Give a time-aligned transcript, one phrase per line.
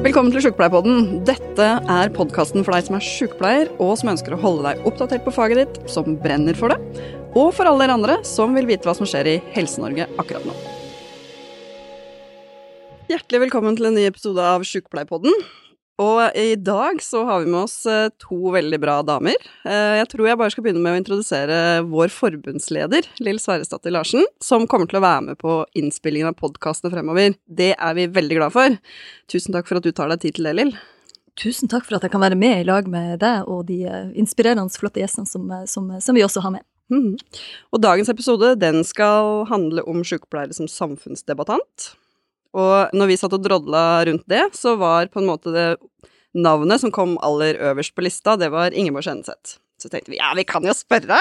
[0.00, 1.18] Velkommen til Sjukepleierpodden.
[1.28, 5.26] Dette er podkasten for deg som er sjukepleier, og som ønsker å holde deg oppdatert
[5.26, 7.04] på faget ditt, som brenner for det,
[7.36, 10.54] og for alle dere andre som vil vite hva som skjer i Helse-Norge akkurat nå.
[13.12, 15.36] Hjertelig velkommen til en ny episode av Sjukepleierpodden.
[16.00, 19.36] Og i dag så har vi med oss eh, to veldig bra damer.
[19.68, 21.58] Eh, jeg tror jeg bare skal begynne med å introdusere
[21.90, 26.92] vår forbundsleder, Lill Sverresdatter Larsen, som kommer til å være med på innspillingen av podkastene
[26.94, 27.36] fremover.
[27.44, 28.80] Det er vi veldig glad for.
[29.30, 30.74] Tusen takk for at du tar deg tid til det, Lill.
[31.40, 34.12] Tusen takk for at jeg kan være med i lag med deg og de eh,
[34.20, 36.64] inspirerende, flotte gjestene som, som, som vi også har med.
[36.90, 37.14] Mm.
[37.70, 41.92] Og dagens episode den skal handle om sykepleiere som samfunnsdebattant.
[42.56, 45.68] Og når vi satt og drodla rundt det, så var på en måte det
[46.34, 49.58] navnet som kom aller øverst på lista, det var Ingeborg Skjenseth.
[49.80, 51.18] Så tenkte vi ja, vi kan jo spørre!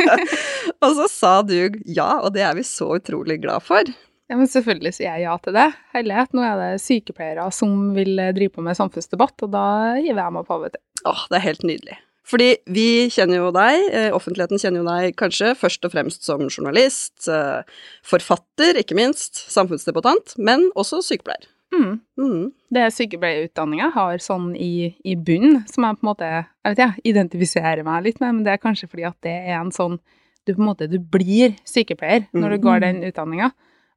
[0.84, 3.90] og så sa du ja, og det er vi så utrolig glad for.
[4.30, 5.66] Ja, men Selvfølgelig sier jeg ja til det.
[5.92, 9.66] Herlighet, nå er det sykepleiere som vil drive på med samfunnsdebatt, og da
[9.98, 10.82] hiver jeg meg på, vet du.
[11.04, 11.98] Åh, det er helt nydelig.
[12.24, 16.40] Fordi vi kjenner jo deg, eh, offentligheten kjenner jo deg kanskje først og fremst som
[16.48, 17.62] journalist, eh,
[18.02, 21.50] forfatter, ikke minst, samfunnsdebattant, men også sykepleier.
[21.74, 22.00] Mm.
[22.18, 22.52] Mm.
[22.72, 26.80] Det er sykepleierutdanninga har sånn i, i bunn, som jeg på en måte jeg vet
[26.80, 29.98] ikke, identifiserer meg litt med, men det er kanskje fordi at det er en sånn
[30.44, 32.82] Du på en måte, du blir sykepleier når du går mm.
[32.84, 33.46] den utdanninga.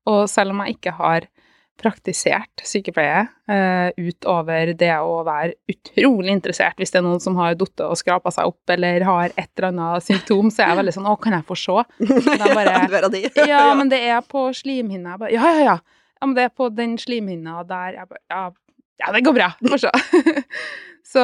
[0.07, 1.25] Og selv om jeg ikke har
[1.77, 7.55] praktisert sykepleie uh, utover det å være utrolig interessert hvis det er noen som har
[7.57, 10.95] falt og skrapa seg opp eller har et eller annet symptom, så er jeg veldig
[10.95, 11.83] sånn Å, kan jeg få se?
[12.41, 12.77] Bare,
[13.51, 15.17] ja, men det er på slimhinna.
[15.29, 15.77] Ja, ja, ja.
[16.17, 18.43] Ja, men det er på den slimhinna der jeg bare, ja,
[18.97, 19.51] ja, det går bra.
[19.61, 19.91] Få se.
[21.11, 21.23] så,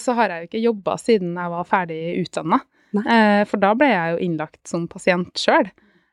[0.00, 2.60] så har jeg jo ikke jobba siden jeg var ferdig utdanna.
[2.94, 5.66] Uh, for da ble jeg jo innlagt som pasient sjøl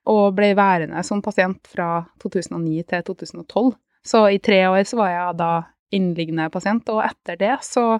[0.09, 3.75] og ble værende som pasient fra 2009 til 2012.
[4.05, 5.51] Så i tre år så var jeg da
[5.93, 7.99] innliggende pasient, og etter det så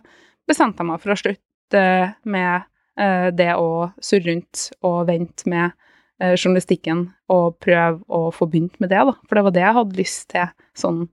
[0.49, 1.83] bestemte jeg meg for å slutte
[2.23, 2.65] med
[2.97, 5.75] eh, det å surre rundt og vente med
[6.21, 9.15] eh, journalistikken og prøve å få begynt med det, da.
[9.27, 11.03] For det var det jeg hadde lyst til sånn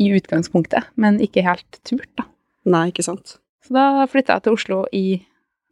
[0.00, 2.26] i utgangspunktet, men ikke helt turt, da.
[2.70, 3.38] Nei, ikke sant.
[3.64, 5.06] Så da flytta jeg til Oslo i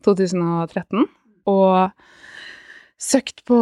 [0.07, 1.07] 2013
[1.49, 1.91] og
[3.01, 3.59] søkte på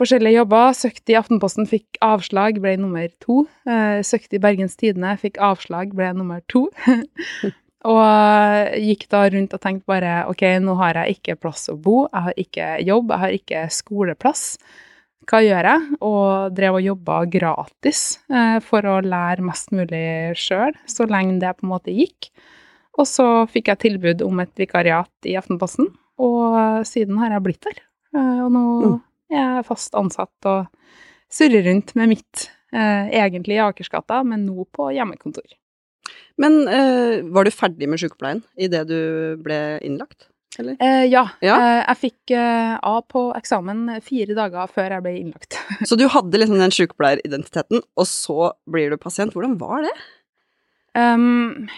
[0.00, 0.74] forskjellige jobber.
[0.76, 3.44] Søkte i Aftenposten, fikk avslag, ble nummer to.
[3.68, 6.66] Eh, søkte i Bergens Tidende, fikk avslag, ble nummer to.
[7.90, 11.76] og eh, gikk da rundt og tenkte bare OK, nå har jeg ikke plass å
[11.80, 14.46] bo, jeg har ikke jobb, jeg har ikke skoleplass.
[15.30, 15.98] Hva gjør jeg?
[16.06, 20.06] Og drev og jobba gratis eh, for å lære mest mulig
[20.40, 22.32] sjøl, så lenge det på en måte gikk.
[22.98, 27.62] Og så fikk jeg tilbud om et vikariat i Aftenposten, og siden har jeg blitt
[27.64, 27.78] der.
[28.16, 28.98] Og nå mm.
[29.30, 30.66] Jeg er fast ansatt og
[31.30, 35.46] surrer rundt med mitt, eh, egentlig i Akersgata, men nå på hjemmekontor.
[36.40, 39.00] Men eh, var du ferdig med sykepleien idet du
[39.44, 40.30] ble innlagt?
[40.58, 41.22] Eh, ja.
[41.40, 41.56] ja.
[41.56, 45.58] Eh, jeg fikk eh, A på eksamen fire dager før jeg ble innlagt.
[45.88, 49.36] så du hadde liksom den sykepleieridentiteten, og så blir du pasient.
[49.36, 49.94] Hvordan var det?
[50.98, 51.70] Um,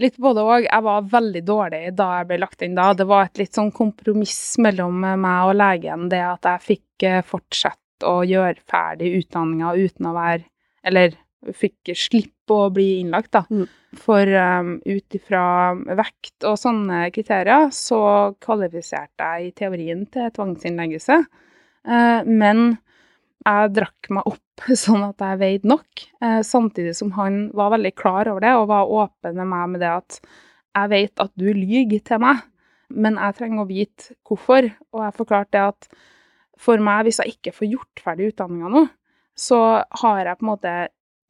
[0.00, 0.66] Litt både òg.
[0.66, 2.92] Jeg var veldig dårlig da jeg ble lagt inn da.
[2.96, 7.20] Det var et litt sånn kompromiss mellom meg og legen, det at jeg fikk eh,
[7.26, 10.48] fortsette å gjøre ferdig utdanninga uten å være
[10.82, 11.12] Eller
[11.54, 13.44] fikk slippe å bli innlagt, da.
[13.50, 13.66] Mm.
[14.02, 15.44] For um, ut ifra
[15.98, 18.00] vekt og sånne kriterier så
[18.42, 21.18] kvalifiserte jeg i teorien til tvangsinnleggelse.
[21.86, 22.78] Uh, men
[23.42, 27.92] jeg drakk meg opp sånn at jeg veide nok, eh, samtidig som han var veldig
[27.98, 30.22] klar over det og var åpen med meg med det at
[30.72, 32.40] jeg vet at du lyver til meg,
[32.92, 34.70] men jeg trenger å vite hvorfor.
[34.92, 35.88] Og jeg forklarte det at
[36.62, 38.86] for meg, hvis jeg ikke får gjort ferdig utdanninga nå,
[39.36, 39.58] så
[40.02, 40.74] har jeg på en måte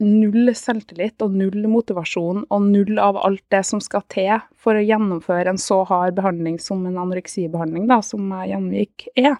[0.03, 4.83] null selvtillit og null motivasjon og null av alt det som skal til for å
[4.83, 9.37] gjennomføre en så hard behandling som en anoreksibehandling, da, som jeg gjennomgikk, er.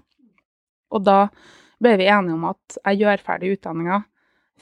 [0.93, 1.19] Og da
[1.83, 4.03] ble vi enige om at jeg gjør ferdig utdanninga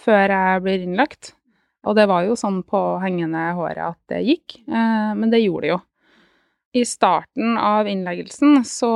[0.01, 1.35] før jeg blir innlagt.
[1.89, 5.67] Og det var jo sånn på hengende håret at det gikk, eh, men det gjorde
[5.67, 5.79] det jo.
[6.81, 8.91] I starten av innleggelsen så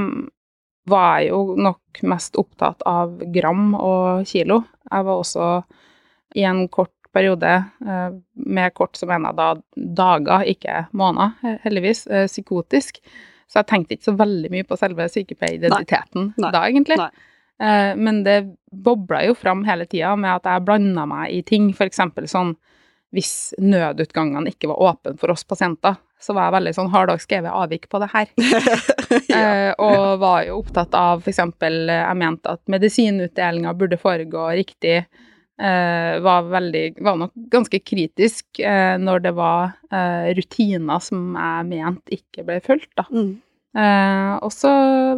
[0.00, 0.12] mm,
[0.88, 4.62] var jeg jo nok mest opptatt av gram og kilo.
[4.88, 5.48] Jeg var også
[6.38, 7.50] i en kort periode,
[7.84, 13.02] eh, med kort som mener da dager, ikke måneder, heldigvis, eh, psykotisk.
[13.48, 17.00] Så jeg tenkte ikke så veldig mye på selve sykepleieridentiteten da, egentlig.
[17.00, 17.10] Nei.
[17.62, 18.40] Eh, men det
[18.70, 22.02] bobla jo fram hele tida med at jeg blanda meg i ting, f.eks.
[22.30, 22.56] sånn
[23.14, 27.22] hvis nødutgangene ikke var åpne for oss pasienter, så var jeg veldig sånn har dere
[27.22, 28.28] skrevet avvik på det her?
[29.32, 29.38] ja.
[29.38, 31.40] eh, og var jo opptatt av f.eks.
[31.40, 38.96] jeg mente at medisinutdelinga burde foregå riktig eh, var, veldig, var nok ganske kritisk eh,
[39.00, 43.06] når det var eh, rutiner som jeg mente ikke ble fulgt, da.
[43.10, 43.38] Mm.
[43.78, 44.70] Eh, og så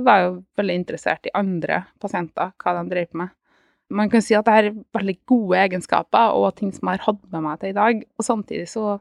[0.05, 3.33] var jeg jo veldig interessert i andre pasienter, hva de drev på med.
[3.91, 7.23] Man kan si at det er veldig gode egenskaper og ting som jeg har hatt
[7.33, 9.01] med meg til i dag, og samtidig så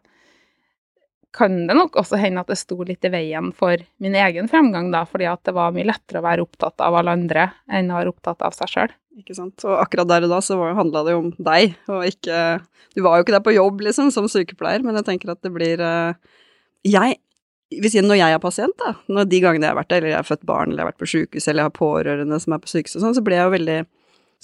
[1.35, 4.89] kan det nok også hende at det sto litt i veien for min egen fremgang,
[4.93, 7.99] da, fordi at det var mye lettere å være opptatt av alle andre enn å
[7.99, 8.95] være opptatt av seg sjøl.
[9.19, 9.61] Ikke sant.
[9.67, 12.59] Og akkurat der og da så handla det jo om deg, og ikke
[12.95, 15.51] Du var jo ikke der på jobb, liksom, som sykepleier, men jeg tenker at det
[15.53, 16.17] blir uh,
[16.87, 17.19] Jeg
[17.69, 20.15] hvis jeg, Når jeg er pasient, da, når de gangene jeg har vært der, eller
[20.15, 22.55] jeg har født barn, eller jeg har vært på sykehus, eller jeg har pårørende som
[22.55, 23.79] er på sykehus og sånn, så blir jeg jo veldig,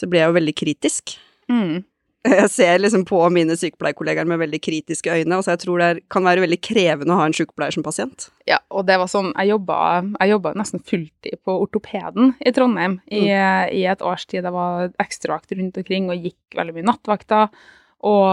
[0.06, 1.16] jeg jo veldig kritisk.
[1.50, 1.84] Mm.
[2.26, 5.90] Jeg ser liksom på mine sykepleierkollegaer med veldig kritiske øyne, og så jeg tror det
[5.92, 8.26] er, kan være veldig krevende å ha en sykepleier som pasient.
[8.50, 9.78] Ja, og det var sånn Jeg jobba,
[10.18, 13.76] jeg jobba nesten fulltid på ortopeden i Trondheim i, Mm.
[13.78, 14.42] i et års tid.
[14.42, 17.54] Det var ekstravakt rundt omkring og gikk veldig mye nattvakter,
[18.02, 18.26] og,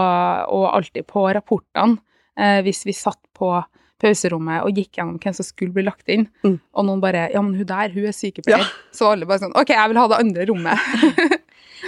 [0.57, 1.99] og alltid på rapportene
[2.33, 3.53] eh, hvis vi satt på
[4.03, 6.59] pauserommet og gikk gjennom hvem som skulle bli lagt inn, Mm.
[6.75, 8.59] og noen bare Ja, men hun der, hun er sykepleier.
[8.59, 8.67] Ja.
[8.93, 11.39] Så alle bare sånn OK, jeg vil ha det andre rommet.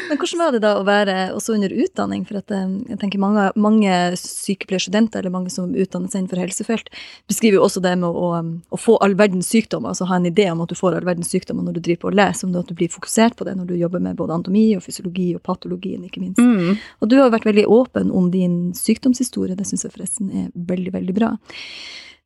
[0.10, 2.26] Men hvordan var det da å være også under utdanning?
[2.28, 6.92] For at eh, jeg tenker mange, mange sykepleierstudenter, eller mange som utdanner seg innenfor helsefelt,
[7.30, 8.30] beskriver jo også det med å,
[8.70, 11.32] å få all verdens sykdommer, altså ha en idé om at du får all verdens
[11.34, 13.58] sykdommer når du driver på og leser, om det at du blir fokusert på det
[13.60, 16.42] når du jobber med både anatomi og fysiologi og patologien, ikke minst.
[16.42, 16.78] Mm.
[17.02, 20.96] Og du har vært veldig åpen om din sykdomshistorie, det syns jeg forresten er veldig,
[20.96, 21.36] veldig bra.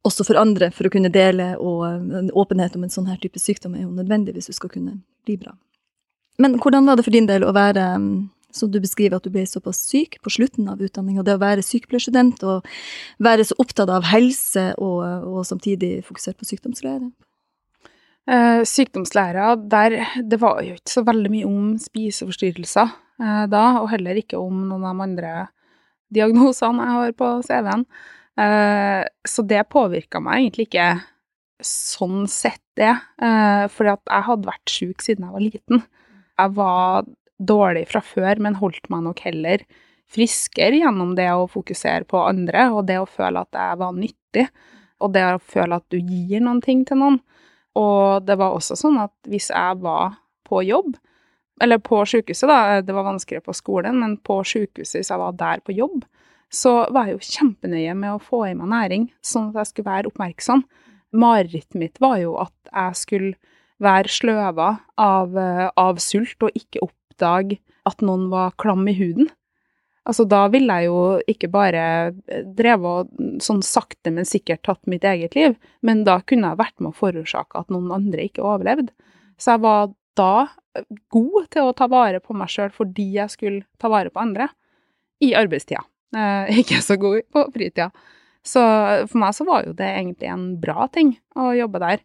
[0.07, 3.75] Også for andre, for å kunne dele, og åpenhet om en sånn her type sykdom
[3.75, 5.51] er jo nødvendig hvis du skal kunne bli bra.
[6.39, 7.85] Men hvordan var det for din del å være,
[8.55, 11.65] som du beskriver, at du ble såpass syk på slutten av utdanninga, det å være
[11.65, 12.67] sykepleierstudent og
[13.21, 17.11] være så opptatt av helse og, og samtidig fokusert på sykdomslære?
[18.29, 23.89] Eh, sykdomslæra, der Det var jo ikke så veldig mye om spiseforstyrrelser eh, da, og
[23.89, 25.31] heller ikke om noen av de andre
[26.13, 27.85] diagnosene jeg har på CV-en.
[28.39, 30.89] Eh, så det påvirka meg egentlig ikke
[31.65, 32.93] sånn sett, det.
[33.21, 35.81] Eh, fordi at jeg hadde vært syk siden jeg var liten.
[36.39, 37.07] Jeg var
[37.39, 39.63] dårlig fra før, men holdt meg nok heller
[40.09, 44.47] friskere gjennom det å fokusere på andre, og det å føle at jeg var nyttig,
[44.99, 47.19] og det å føle at du gir noen ting til noen.
[47.79, 50.17] Og det var også sånn at hvis jeg var
[50.49, 50.95] på jobb,
[51.61, 55.35] eller på sykehuset, da, det var vanskeligere på skolen, men på sykehuset, hvis jeg var
[55.39, 56.03] der på jobb,
[56.49, 59.91] så var jeg jo kjempenøye med å få i meg næring, sånn at jeg skulle
[59.91, 60.63] være oppmerksom.
[61.19, 66.83] Marerittet mitt var jo at jeg skulle være sløva av, eh, av sult og ikke
[66.85, 69.29] oppdage at noen var klam i huden.
[70.09, 74.89] Altså, da ville jeg jo ikke bare eh, drevet og sånn sakte, men sikkert tatt
[74.89, 78.45] mitt eget liv, men da kunne jeg vært med å forårsake at noen andre ikke
[78.45, 78.93] overlevde.
[79.39, 80.47] Så jeg var da
[80.77, 84.23] eh, god til å ta vare på meg sjøl fordi jeg skulle ta vare på
[84.23, 84.49] andre
[85.23, 85.83] i arbeidstida.
[86.15, 87.91] Eh, ikke så god på fritida.
[88.45, 88.63] Så
[89.11, 92.01] for meg så var jo det egentlig en bra ting å jobbe der.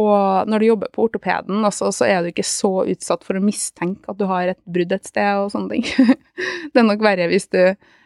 [0.00, 3.44] Og når du jobber på ortopeden, altså, så er du ikke så utsatt for å
[3.44, 6.16] mistenke at du har et brudd et sted og sånne ting.
[6.72, 7.60] det er nok verre hvis du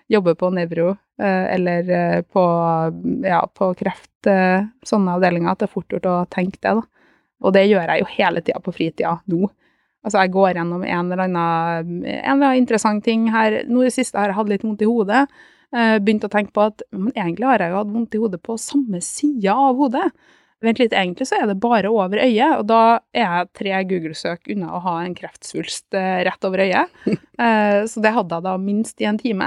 [0.09, 0.91] jobber på nevro
[1.21, 2.45] eh, eller eh, på,
[3.25, 6.85] ja, på kreft, eh, sånne avdelinger, at det er fort gjort å tenke det, da.
[7.45, 9.47] Og det gjør jeg jo hele tida på fritida nå.
[10.05, 13.61] Altså, jeg går gjennom en eller annen, en eller annen interessant ting her.
[13.69, 15.27] Nå i det siste har jeg hatt litt vondt i hodet.
[15.71, 18.57] Begynt å tenke på at men egentlig har jeg jo hatt vondt i hodet på
[18.59, 20.07] samme sida av hodet.
[20.61, 24.49] Vent litt, egentlig så er det bare over øyet, og da er jeg tre Google-søk
[24.51, 26.89] unna å ha en kreftsvulst eh, rett over øyet.
[27.39, 29.47] Eh, så det hadde jeg da minst i en time,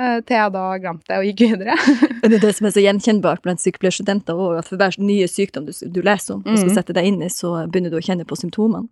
[0.00, 1.76] eh, til jeg da glemte det og gikk videre.
[2.24, 5.68] Det er det som er så gjenkjennbart blant sykepleierstudenter òg, at for hver nye sykdom
[5.68, 6.74] du, du leser om og skal Mhm.
[6.80, 8.88] sette deg inn i, så begynner du å kjenne på symptomene.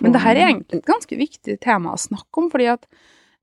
[0.00, 2.88] Men det her er egentlig et ganske viktig tema å snakke om, fordi at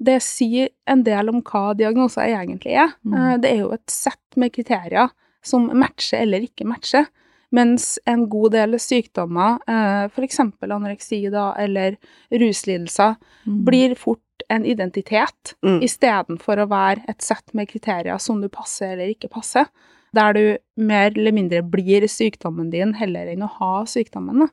[0.02, 2.96] det sier en del om hva diagnoser egentlig er.
[3.06, 3.14] Mm.
[3.14, 5.12] Eh, Det er jo et sett med kriterier
[5.46, 7.06] som matcher eller ikke matcher.
[7.52, 10.40] Mens en god del sykdommer, eh, f.eks.
[10.62, 11.98] anoreksi da, eller
[12.32, 13.16] ruslidelser,
[13.46, 13.66] Mm.
[13.66, 15.82] blir fort en identitet Mm.
[15.82, 19.66] istedenfor å være et sett med kriterier som du passer eller ikke passer.
[20.14, 24.40] Der du mer eller mindre blir sykdommen din heller enn å ha sykdommen.
[24.40, 24.48] Da.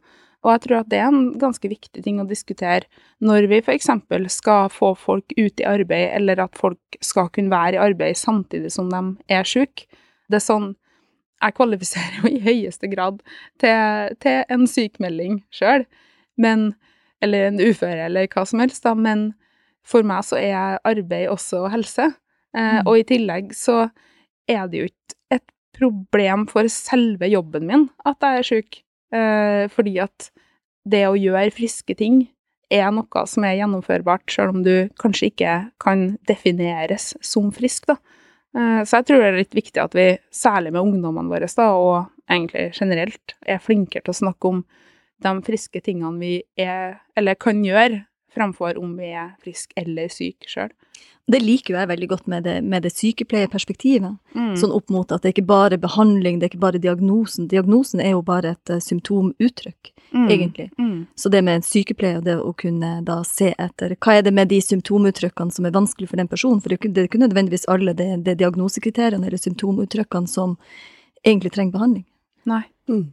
[0.45, 2.85] Og jeg tror at det er en ganske viktig ting å diskutere
[3.21, 3.89] når vi f.eks.
[4.31, 8.71] skal få folk ut i arbeid, eller at folk skal kunne være i arbeid samtidig
[8.71, 9.87] som de er syke.
[10.31, 10.77] Det er sånn
[11.43, 13.21] Jeg kvalifiserer jo i høyeste grad
[13.63, 15.87] til, til en sykmelding sjøl,
[16.37, 16.75] men
[17.21, 19.33] Eller en uføre, eller hva som helst, da, men
[19.83, 22.13] for meg så er arbeid også helse.
[22.55, 22.87] Eh, Mm.
[22.87, 23.91] og i tillegg så
[24.49, 25.43] er det jo ikke et
[25.77, 28.79] problem for selve jobben min at jeg er syk.
[29.13, 30.31] Eh, fordi at
[30.89, 32.29] det å gjøre friske ting
[32.71, 37.97] er noe som er gjennomførbart, selv om du kanskje ikke kan defineres som frisk, da.
[38.57, 41.69] Eh, så jeg tror det er litt viktig at vi, særlig med ungdommene våre, da,
[41.77, 44.63] og egentlig generelt, er flinkere til å snakke om
[45.25, 48.05] de friske tingene vi er, eller kan gjøre,
[48.39, 50.71] fremfor om vi er friske eller syke sjøl.
[51.29, 54.15] Det liker jo jeg veldig godt med det, med det sykepleierperspektivet.
[54.35, 54.55] Mm.
[54.57, 57.49] Sånn opp mot at det er ikke bare behandling, det er ikke bare diagnosen.
[57.51, 60.29] Diagnosen er jo bare et uh, symptomuttrykk, Mm.
[60.33, 60.71] egentlig.
[60.81, 61.07] Mm.
[61.15, 64.49] Så det med en sykepleier, det å kunne da se etter hva er det med
[64.49, 67.29] de symptomuttrykkene som er vanskelig for den personen, for det er ikke- det er ikke
[67.29, 70.57] nødvendigvis alle det, det diagnosekriteriene eller symptomuttrykkene som
[71.27, 72.05] egentlig trenger behandling.
[72.47, 73.13] Nei, Mm.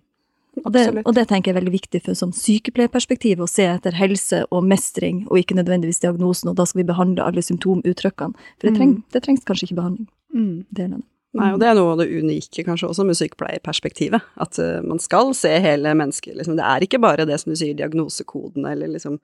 [0.63, 3.97] Og det, og det tenker jeg er veldig viktig for som sykepleierperspektiv, å se etter
[4.00, 8.33] helse og mestring, og ikke nødvendigvis diagnosen, og da skal vi behandle alle symptomuttrykkene.
[8.55, 8.77] For det, Mm.
[8.79, 10.07] treng, det trengs kanskje ikke behandling.
[10.33, 10.65] Mm.
[10.74, 11.03] delen.
[11.35, 14.24] Nei, og det er noe av det unike kanskje også med sykepleierperspektivet.
[14.39, 16.35] At uh, man skal se hele mennesket.
[16.38, 16.55] Liksom.
[16.55, 19.19] Det er ikke bare det som du sier, diagnosekodene eller liksom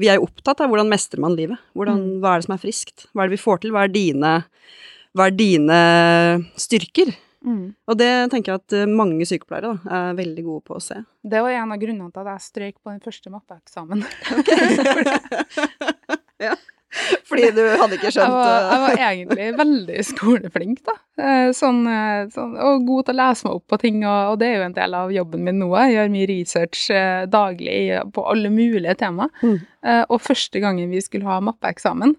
[0.00, 1.60] Vi er jo opptatt av hvordan mestrer man livet.
[1.76, 3.06] Hvordan, Hva er det som er friskt?
[3.14, 3.70] Hva er det vi får til?
[3.70, 4.32] Hva er dine,
[5.14, 5.76] hva er dine
[6.58, 7.12] styrker?
[7.44, 7.64] Mm.
[7.88, 11.00] Og det tenker jeg at eh, mange sykepleiere da, er veldig gode på å se.
[11.24, 14.04] Det var en av grunnene til at jeg strøyk på den første mappeeksamen.
[16.46, 16.54] ja.
[17.26, 20.92] Fordi du hadde ikke Jeg skjønt var, jeg eh, var egentlig veldig skoleflink, da.
[21.18, 21.80] Eh, Sånn,
[22.30, 24.66] sånn, og god til å lese meg opp på ting, og, og det er jo
[24.68, 25.68] en del av jobben min nå.
[25.82, 26.84] Jeg gjør mye research
[27.34, 27.80] daglig
[28.14, 29.34] på alle mulige temaer.
[29.42, 29.56] Mm.
[29.90, 32.14] Eh, Og første gangen vi skulle ha mappeeksamen,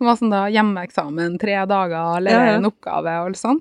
[0.00, 2.62] som var sånn da hjemmeeksamen, tre dager, levere Ja, ja.
[2.62, 3.60] en oppgave og alt sånn,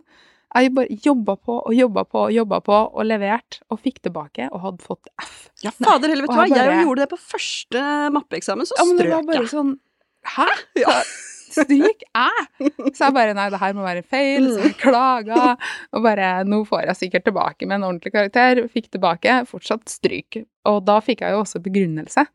[0.55, 4.49] jeg bare jobba på og jobba på og jobba på og leverte og fikk tilbake
[4.51, 5.49] og hadde fått F.
[5.65, 6.47] Ja, fader heller, vet du hva.
[6.51, 7.83] jeg Jeg gjorde det på første
[8.13, 9.53] mappeeksamen, så Ja, men det var bare jeg.
[9.53, 9.77] sånn
[10.35, 10.47] Hæ?
[10.85, 10.97] Ja.
[11.53, 12.69] Stryk jeg?
[12.95, 14.47] Så jeg bare nei, det her må være feil.
[14.55, 15.51] Så jeg klaga.
[15.93, 18.63] Og bare nå får jeg sikkert tilbake med en ordentlig karakter.
[18.73, 20.39] Fikk tilbake, fortsatt stryk.
[20.65, 22.25] Og da fikk jeg jo også begrunnelse.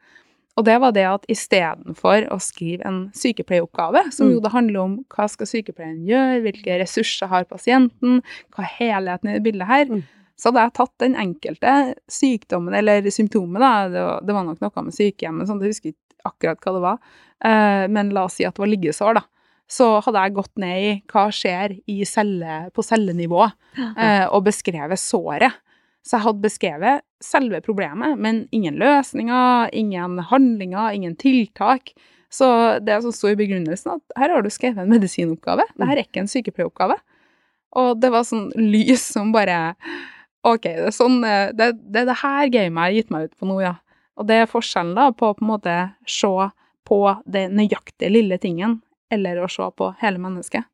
[0.58, 4.42] Og det var det at istedenfor å skrive en sykepleieroppgave, som jo Mm.
[4.42, 9.34] det handler om hva skal sykepleieren gjøre, hvilke ressurser har pasienten, hva er helheten i
[9.38, 10.02] det bildet her, Mm.
[10.36, 13.88] så hadde jeg tatt den enkelte sykdommen, eller symptomet, da,
[14.20, 16.98] det var, nok noe med sykehjemmet, sånn, jeg husker ikke akkurat hva det var,
[17.44, 19.22] eh, men la oss si at det var liggesår, da.
[19.70, 23.52] Så hadde jeg gått ned i hva skjer i celle, på cellenivå,
[23.96, 25.52] eh, og beskrevet såret.
[26.02, 31.92] Så jeg hadde beskrevet selve problemet, men ingen løsninger, ingen handlinger, ingen tiltak.
[32.30, 35.96] Så det som sto i begrunnelsen, at her har du skrevet en medisinoppgave, det her
[35.96, 36.98] er ikke en sykepleieoppgave.
[37.78, 39.74] Og det var sånn lys som bare
[40.46, 43.48] Ok, det er sånn eh, Det, det det her gamet har gitt meg ut på
[43.50, 43.74] nå, ja.
[44.16, 45.74] Og det er forskjellen da på å på en måte
[46.08, 46.30] se
[46.88, 46.98] på
[47.28, 48.78] det nøyaktige lille tingen,
[49.12, 50.64] eller å se på hele mennesket.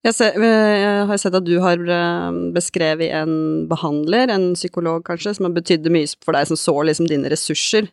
[0.00, 3.34] Jeg, ser, jeg har sett at du har eh, beskrevet en
[3.68, 7.90] behandler, en psykolog kanskje, som har betydde mye for deg, som så liksom dine ressurser.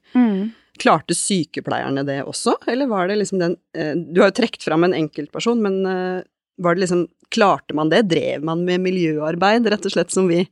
[0.80, 4.86] Klarte sykepleierne det også, eller var det liksom den eh, Du har jo trukket fram
[4.88, 6.26] en enkeltperson, men eh,
[6.64, 8.06] var det liksom Klarte man det?
[8.08, 10.46] Drev man med miljøarbeid, rett og slett, som vi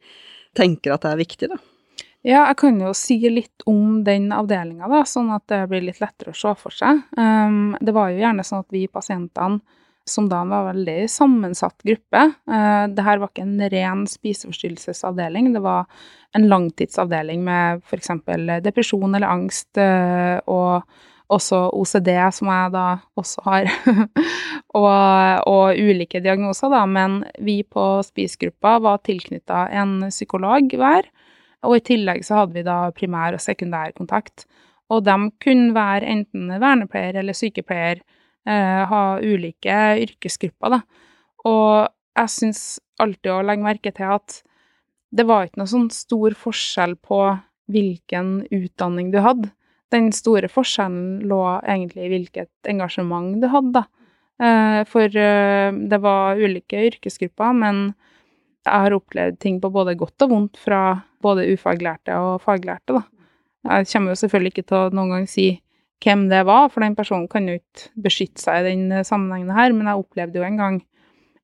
[0.60, 1.60] tenker at det er viktig, da?
[2.26, 6.02] Ja, jeg kan jo si litt om den avdelinga, da, sånn at det blir litt
[6.02, 7.04] lettere å se for seg.
[7.16, 9.62] Um, det var jo gjerne sånn at vi pasientene,
[10.10, 15.52] som da var en veldig sammensatt gruppe uh, Det her var ikke en ren spiseforstyrrelsesavdeling,
[15.56, 15.90] det var
[16.36, 18.12] en langtidsavdeling med f.eks.
[18.66, 20.86] depresjon eller angst, uh, og
[21.34, 22.86] også OCD, som jeg da
[23.18, 23.70] også har,
[24.78, 24.90] og,
[25.50, 31.10] og ulike diagnoser, da, men vi på spisgruppa var tilknytta en psykolog hver.
[31.66, 34.46] Og i tillegg så hadde vi da primær- og sekundærkontakt.
[34.94, 40.82] Og de kunne være enten vernepleier eller sykepleier, eh, ha ulike yrkesgrupper, da.
[41.50, 42.62] Og jeg syns
[43.02, 44.40] alltid å legge merke til at
[45.16, 47.20] det var ikke noe sånn stor forskjell på
[47.72, 49.52] hvilken utdanning du hadde.
[49.94, 53.86] Den store forskjellen lå egentlig i hvilket engasjement du hadde, da.
[54.36, 57.86] Eh, for eh, det var ulike yrkesgrupper, men
[58.66, 60.82] jeg har opplevd ting på både godt og vondt fra
[61.24, 63.06] både ufaglærte og faglærte, da.
[63.66, 65.48] Jeg kommer jo selvfølgelig ikke til å noen gang si
[66.04, 69.56] hvem det var, for den personen kan jo ikke beskytte seg i den eh, sammenhengen
[69.56, 70.82] her, men jeg opplevde jo en gang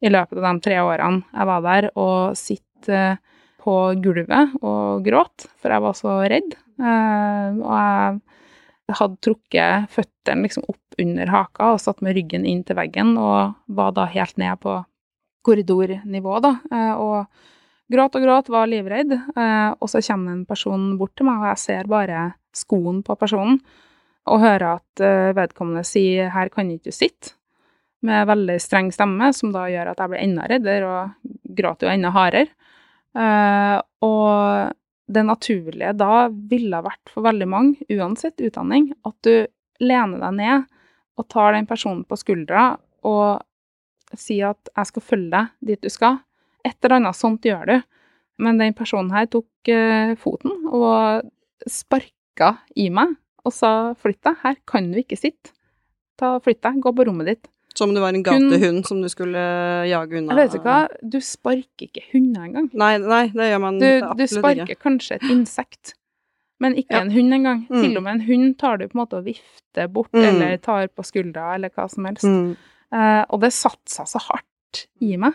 [0.01, 3.19] i løpet av de tre årene jeg var der, å sitte eh,
[3.61, 6.55] på gulvet og gråte, for jeg var så redd.
[6.81, 7.73] Eh, og
[8.89, 13.13] jeg hadde trukket føttene liksom opp under haka og satt med ryggen inn til veggen,
[13.21, 14.79] og var da helt ned på
[15.45, 16.51] korridornivå, da,
[17.01, 17.29] og
[17.89, 21.61] gråt og gråt, var livredd, og så kommer en person bort til meg, og jeg
[21.63, 23.57] ser bare skoen på personen,
[24.29, 27.33] og hører at eh, vedkommende sier 'her kan ikke du sitte',
[28.01, 31.93] med veldig streng stemme, som da gjør at jeg blir enda reddere, og gråter jo
[31.93, 32.49] enda hardere.
[33.13, 34.73] Eh, og
[35.11, 39.45] det naturlige da ville vært for veldig mange, uansett utdanning, at du
[39.81, 40.65] lener deg ned
[41.17, 43.41] og tar den personen på skuldra og
[44.17, 46.21] sier at 'jeg skal følge deg dit du skal'.
[46.65, 47.83] Et eller annet sånt gjør du.
[48.37, 51.21] Men den personen her tok uh, foten og
[51.67, 55.51] sparka i meg og sa 'flytt deg, her kan du ikke sitte'.
[56.17, 57.47] Ta Flytt deg, gå på rommet ditt.
[57.73, 60.35] Som om det var en gatehund som du skulle jage unna?
[60.35, 62.69] Jeg vet ikke hva, du sparker ikke hunder engang.
[62.73, 64.81] Nei, nei, det gjør man Du, du sparker ikke.
[64.83, 65.93] kanskje et insekt,
[66.59, 67.01] men ikke Ja.
[67.01, 67.67] en hund engang.
[67.69, 67.81] Mm.
[67.81, 70.21] Til og med en hund tar du på en måte og vifter bort, Mm.
[70.27, 72.23] eller tar på skuldra, eller hva som helst.
[72.25, 72.57] Mm.
[72.93, 75.33] Eh, og det satte seg så hardt i meg.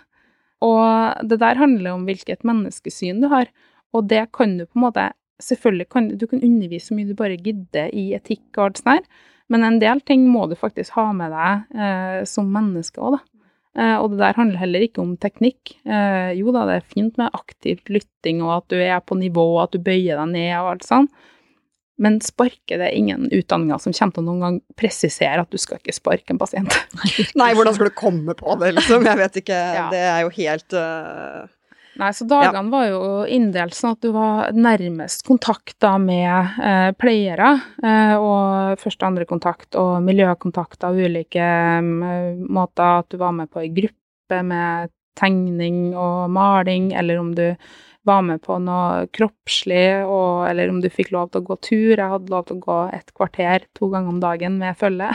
[0.63, 3.47] Og det der handler om hvilket menneskesyn du har,
[3.95, 7.17] og det kan du på en måte Selvfølgelig kan du kan undervise så mye du
[7.19, 10.97] bare gidder i etikk og alt sånt her, men en del ting må du faktisk
[10.97, 13.37] ha med deg eh, som menneske òg, da.
[13.77, 15.77] Eh, og det der handler heller ikke om teknikk.
[15.85, 19.45] Eh, jo da, det er fint med aktivt lytting, og at du er på nivå,
[19.59, 21.11] og at du bøyer deg ned og alt sånn,
[22.03, 25.57] men sparke det er ingen utdanninger som kommer til å noen gang presisere at du
[25.61, 26.75] skal ikke sparke en pasient.
[27.41, 29.07] Nei, hvordan skal du komme på det, liksom?
[29.09, 29.61] Jeg vet ikke.
[29.79, 29.87] Ja.
[29.93, 31.47] Det er jo helt øh,
[31.97, 37.55] Nei, så dagene var jo inndelt sånn at du var nærmest kontakta med eh, pleiere,
[37.81, 41.47] eh, og første og andre kontakt og miljøkontakt av ulike
[41.81, 47.33] mm, måter, at du var med på ei gruppe med tegning og maling, eller om
[47.37, 47.47] du
[48.07, 51.97] var med på noe kroppslig, og, eller om du fikk lov til å gå tur.
[51.97, 55.09] Jeg hadde lov til å gå et kvarter to ganger om dagen med følge,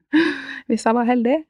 [0.70, 1.42] hvis jeg var heldig.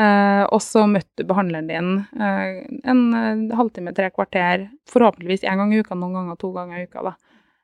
[0.00, 5.74] Eh, og så møtte behandleren din eh, en eh, halvtime, tre kvarter, forhåpentligvis én gang
[5.74, 7.10] i uka, noen ganger to ganger i uka.
[7.10, 7.14] da.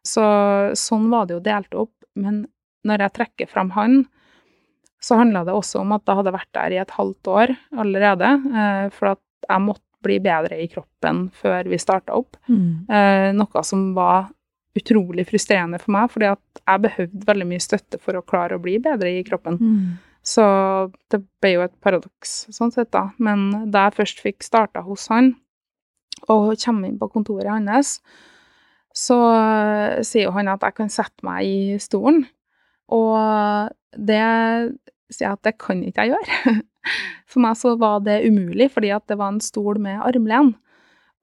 [0.07, 0.27] Så
[0.79, 1.95] sånn var det jo delt opp.
[2.17, 2.45] Men
[2.87, 4.05] når jeg trekker fram han,
[5.03, 8.31] så handla det også om at jeg hadde vært der i et halvt år allerede,
[8.63, 12.39] eh, for at jeg måtte bli bedre i kroppen før vi starta opp.
[12.47, 12.87] Mm.
[12.91, 14.29] Eh, noe som var
[14.77, 18.63] utrolig frustrerende for meg, fordi at jeg behøvde veldig mye støtte for å klare å
[18.63, 19.57] bli bedre i kroppen.
[19.57, 19.87] Mm.
[20.27, 20.45] Så
[21.13, 23.11] det ble jo et paradoks sånn sett, da.
[23.23, 25.37] Men da jeg først fikk starta hos han,
[26.33, 28.01] og kommer inn på kontoret hans,
[28.97, 32.25] så eh, sier jo han at jeg kan sette meg i stolen.
[32.93, 34.23] Og det
[35.13, 36.57] sier jeg at det kan ikke jeg gjøre.
[37.31, 40.55] For meg så var det umulig, fordi at det var en stol med armlen.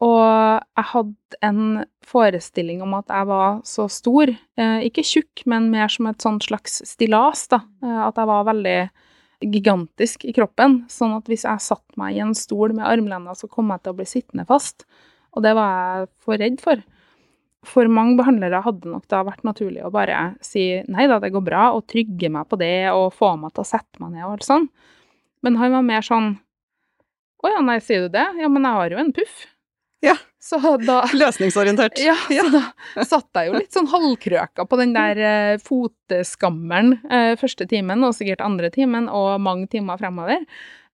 [0.03, 5.69] Og jeg hadde en forestilling om at jeg var så stor, eh, ikke tjukk, men
[5.71, 7.61] mer som et sånt slags stillas, da.
[7.83, 8.79] Eh, at jeg var veldig
[9.43, 13.47] gigantisk i kroppen, sånn at hvis jeg satte meg i en stol med armlener, så
[13.51, 14.85] kom jeg til å bli sittende fast.
[15.35, 16.83] Og det var jeg for redd for.
[17.63, 21.45] For mange behandlere hadde nok da vært naturlig å bare si nei da, det går
[21.47, 24.35] bra, og trygge meg på det, og få meg til å sette meg ned og
[24.35, 24.67] alt sånn.
[25.43, 26.33] Men han var mer sånn
[27.43, 28.23] å ja, nei, sier du det?
[28.39, 29.41] Ja, men jeg har jo en puff.
[30.03, 30.17] Ja.
[30.43, 32.01] Så da løsningsorientert.
[32.03, 37.33] ja, så da satt jeg jo litt sånn halvkrøka på den der eh, fotskammeren eh,
[37.39, 40.43] første timen, og sikkert andre timen, og mange timer fremover.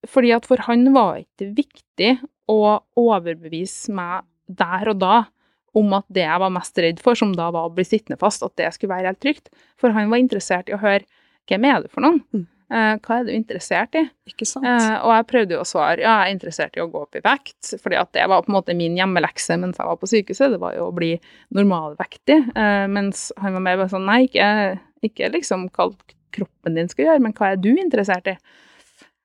[0.07, 2.13] Fordi at for han var ikke viktig
[2.49, 5.17] å overbevise meg der og da
[5.77, 8.45] om at det jeg var mest redd for, som da var å bli sittende fast,
[8.45, 9.51] at det skulle være helt trygt.
[9.81, 11.05] For han var interessert i å høre
[11.49, 12.21] hvem er du for noen?
[12.33, 12.47] Mm.
[12.69, 14.03] Eh, hva er du interessert i?
[14.29, 14.67] Ikke sant?
[14.69, 17.17] Eh, og jeg prøvde jo å svare ja, jeg er interessert i å gå opp
[17.17, 20.09] i vekt, fordi at det var på en måte min hjemmelekse mens jeg var på
[20.11, 21.15] sykehuset, det var jo å bli
[21.57, 22.39] normalvektig.
[22.53, 24.49] Eh, mens han var mer bare sånn nei, ikke,
[25.09, 25.89] ikke liksom hva
[26.35, 28.37] kroppen din skal gjøre, men hva er du interessert i?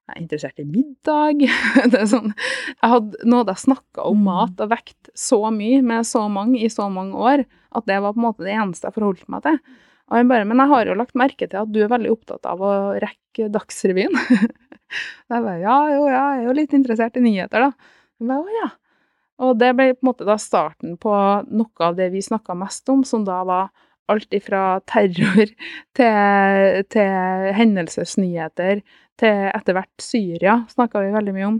[0.04, 1.44] Jeg er interessert i middag.
[1.92, 2.32] det er sånn,
[2.74, 4.26] jeg hadde, nå hadde jeg snakka om Mm.
[4.28, 8.12] mat og vekt så mye med så mange i så mange år, at det var
[8.16, 9.60] på en måte det eneste jeg forholdt meg til.
[10.10, 12.48] Og han bare, men jeg har jo lagt merke til at du er veldig opptatt
[12.48, 14.14] av å rekke Dagsrevyen.
[14.14, 17.94] Da jeg bare, ja, jo, ja, jeg er jo litt interessert i nyheter, da.
[18.20, 18.68] Jeg bare, å ja.
[19.44, 21.14] Og det ble på en måte da starten på
[21.48, 23.72] noe av det vi snakka mest om, som da var
[24.12, 25.48] alt ifra terror
[25.98, 28.84] til, til hendelsesnyheter,
[29.20, 31.58] til etter hvert Syria snakka vi veldig mye om.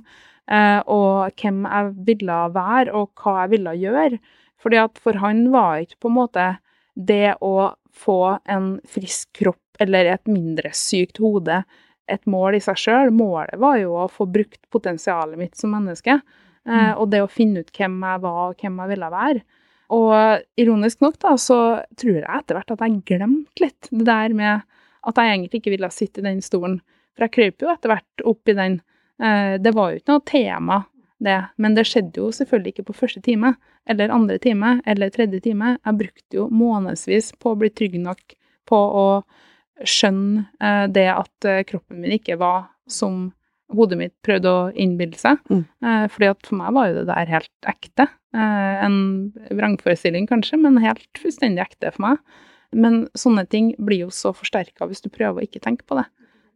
[0.53, 4.21] Eh, og hvem jeg ville være, og hva jeg ville gjøre.
[4.61, 6.47] Fordi at for han var ikke på en måte
[6.95, 11.63] det å få en frisk kropp eller et mindre sykt hode
[12.11, 13.13] et mål i seg sjøl.
[13.15, 16.21] Målet var jo å få brukt potensialet mitt som menneske.
[16.65, 16.95] Mm.
[16.97, 19.41] og det å finne ut hvem jeg var, og hvem jeg ville være.
[19.93, 20.15] Og
[20.57, 21.59] ironisk nok, da, så
[22.01, 24.65] tror jeg etter hvert at jeg glemte litt det der med
[25.05, 26.79] at jeg egentlig ikke ville sitte i den stolen.
[27.13, 28.79] For jeg krøp jo etter hvert opp i den.
[29.21, 30.79] Eh, det var jo ikke noe tema,
[31.21, 31.37] det.
[31.61, 33.53] Men det skjedde jo selvfølgelig ikke på første time,
[33.91, 35.77] eller andre time, eller tredje time.
[35.85, 38.37] Jeg brukte jo månedsvis på å bli trygg nok
[38.69, 39.07] på å
[39.85, 43.33] skjønne eh, det at eh, kroppen min ikke var som
[43.75, 45.41] hodet mitt prøvde å innbille seg.
[45.51, 45.65] Mm.
[45.85, 48.09] Eh, fordi at for meg var jo det der helt ekte.
[48.37, 48.99] Eh, en
[49.51, 52.43] vrangforestilling kanskje, men helt fullstendig ekte for meg.
[52.75, 56.07] Men sånne ting blir jo så forsterka hvis du prøver å ikke tenke på det.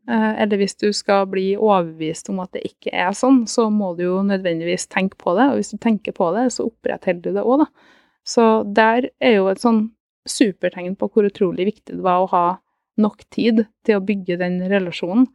[0.08, 3.90] Eh, eller hvis du skal bli overbevist om at det ikke er sånn, så må
[3.98, 5.50] du jo nødvendigvis tenke på det.
[5.50, 7.68] Og hvis du tenker på det, så opprettholder du det òg, da.
[8.28, 9.90] Så der er jo et sånn
[10.28, 12.46] supertegn på hvor utrolig viktig det var å ha
[13.00, 15.28] nok tid til å bygge den relasjonen.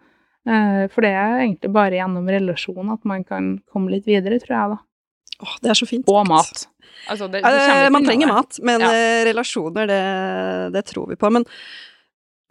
[0.49, 4.57] Eh, for det er egentlig bare gjennom relasjon at man kan komme litt videre, tror
[4.57, 4.81] jeg, da.
[5.43, 6.09] Åh, det er så fint.
[6.11, 6.65] Og mat.
[7.09, 8.91] Altså, det, det Eh, man trenger mat, men Ja.
[9.29, 10.03] relasjoner, det,
[10.73, 11.31] det tror vi på.
[11.31, 11.45] Men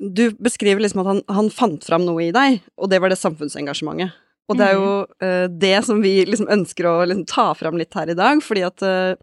[0.02, 3.20] du beskriver liksom at han, han fant fram noe i deg, og det var det
[3.20, 4.16] samfunnsengasjementet.
[4.50, 4.88] Og det er jo
[5.22, 8.64] uh, det som vi liksom ønsker å liksom ta fram litt her i dag, fordi
[8.66, 9.14] at uh,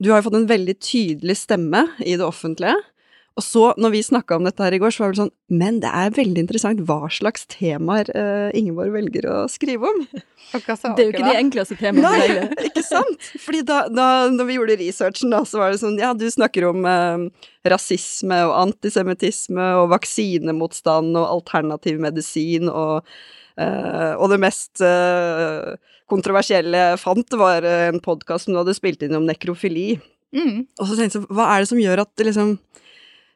[0.00, 2.74] du har jo fått en veldig tydelig stemme i det offentlige.
[3.38, 5.78] Og så, når vi snakka om dette her i går, så var det sånn Men
[5.82, 10.00] det er veldig interessant hva slags temaer uh, Ingeborg velger å skrive om.
[10.98, 12.08] Det er jo ikke de enkleste temaene.
[12.08, 12.52] Nei, heller.
[12.66, 13.30] ikke sant?
[13.44, 16.66] Fordi da, da når vi gjorde researchen, da, så var det sånn Ja, du snakker
[16.70, 23.06] om uh, rasisme og antisemittisme og vaksinemotstand og alternativ medisin og
[23.58, 25.74] Uh, Og det mest uh,
[26.06, 29.96] kontroversielle jeg fant, var en podkast som du hadde spilt inn om nekrofili.
[30.30, 30.60] Mm.
[30.78, 32.52] Og så tenkte jeg, hva er det som gjør at det liksom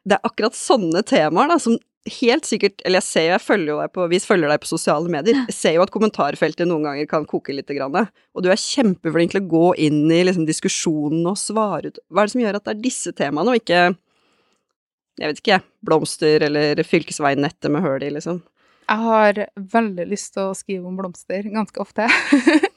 [0.03, 1.77] Det er akkurat sånne temaer da, som
[2.19, 4.71] helt sikkert Eller jeg ser jo, jeg følger jo deg på Vi følger deg på
[4.73, 5.43] sosiale medier.
[5.47, 7.71] Jeg ser jo at kommentarfeltet noen ganger kan koke litt.
[7.73, 12.01] Grann, og du er kjempeflink til å gå inn i liksom, diskusjonen og svare ut
[12.09, 13.83] Hva er det som gjør at det er disse temaene, og ikke
[15.21, 15.67] Jeg vet ikke, jeg.
[15.85, 18.41] Blomster eller fylkesveinettet med høl i, liksom.
[18.83, 22.09] Jeg har veldig lyst til å skrive om blomster ganske ofte.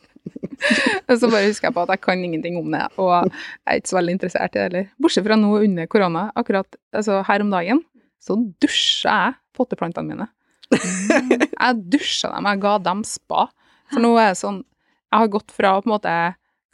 [1.08, 3.34] Og så bare husker jeg på at jeg kan ingenting om det, og jeg
[3.70, 4.88] er ikke så veldig interessert i det heller.
[5.02, 6.24] Bortsett fra nå under korona.
[6.38, 7.82] Akkurat altså, her om dagen
[8.22, 10.26] så dusja jeg potteplantene mine.
[11.56, 13.44] Jeg dusja dem, jeg ga dem spa.
[13.92, 16.14] For nå er det sånn Jeg har gått fra på en måte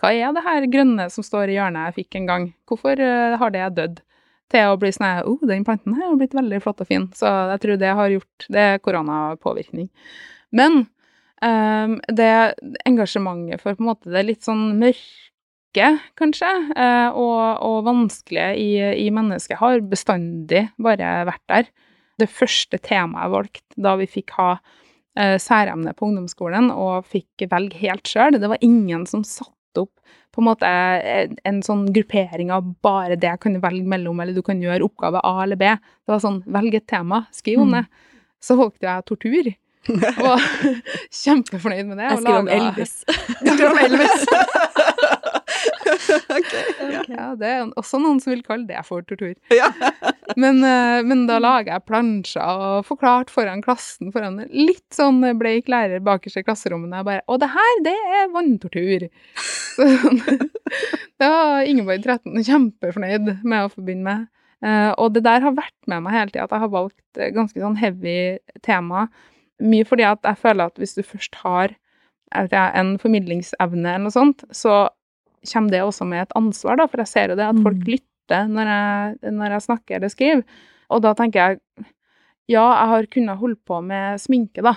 [0.01, 2.47] Hva er det her grønne som står i hjørnet jeg fikk en gang?
[2.65, 4.01] Hvorfor eh, har det dødd?
[4.53, 7.05] Til å bli sånn Å, oh, den planten her har blitt veldig flott og fin.
[7.17, 9.91] Så jeg tror det har gjort Det er koronapåvirkning.
[10.57, 10.87] Men
[11.43, 12.33] um, det
[12.89, 15.89] engasjementet for på en måte det litt sånn mørke,
[16.21, 18.69] kanskje, uh, og, og vanskelige i,
[19.07, 21.73] i mennesket har bestandig bare vært der.
[22.21, 27.49] Det første temaet jeg valgte da vi fikk ha uh, særemne på ungdomsskolen og fikk
[27.51, 29.95] velge helt sjøl, det var ingen som satte opp
[30.33, 34.37] på en måte en, en sånn gruppering av bare det jeg kunne velge mellom, eller
[34.37, 35.69] du kan gjøre oppgave A eller B.
[35.69, 37.83] Det var sånn, velg et tema, skriv om det.
[38.43, 39.51] Så valgte jeg tortur.
[40.29, 40.41] Og
[41.11, 42.09] kjempefornøyd med det.
[42.09, 42.95] Jeg skriver om Elvis.
[43.09, 44.27] Jeg skriver om Elvis.
[46.33, 47.03] okay, ja.
[47.11, 49.35] Ja, det er også noen som vil kalle det for tortur.
[49.55, 49.71] Ja.
[50.43, 55.67] Men, eh, men da lager jeg plansjer og forklart foran klassen, foran litt sånn bleik
[55.69, 59.05] lærer bakerst i klasserommet, og jeg bare Og det her, det er vanntortur.
[59.37, 59.89] Så,
[61.21, 64.31] det var Ingeborg 13 kjempefornøyd med å forbinde med.
[64.63, 67.33] Eh, og det der har vært med meg hele tida, at jeg har valgt eh,
[67.35, 68.17] ganske sånn heavy
[68.65, 69.09] tema.
[69.63, 71.77] Mye fordi at jeg føler at hvis du først har
[72.33, 74.89] jeg en formidlingsevne eller noe sånt, så
[75.53, 77.89] kommer det også med et ansvar, da, for jeg ser jo det at folk Mm.
[77.93, 80.43] lytter når jeg, når jeg snakker eller skriver.
[80.91, 81.61] Og da tenker jeg
[82.49, 84.73] ja, jeg har kunnet holde på med sminke, da.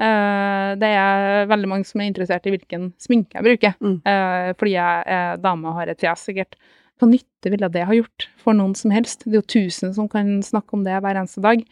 [0.00, 4.00] Eh, det er veldig mange som er interessert i hvilken sminke jeg bruker, Mm.
[4.06, 6.54] eh, fordi jeg er dame og har et fjes, sikkert.
[7.00, 9.24] Hva nytte ville det ha gjort for noen som helst?
[9.24, 11.64] Det er jo tusen som kan snakke om det hver eneste dag.